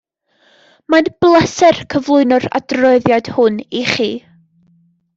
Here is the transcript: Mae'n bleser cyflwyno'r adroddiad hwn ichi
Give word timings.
Mae'n 0.93 1.09
bleser 1.25 1.83
cyflwyno'r 1.95 2.49
adroddiad 2.63 3.33
hwn 3.37 3.63
ichi 3.85 4.13